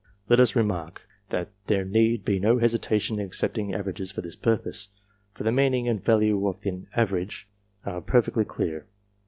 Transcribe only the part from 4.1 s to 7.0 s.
for this purpose; for the meaning and value of an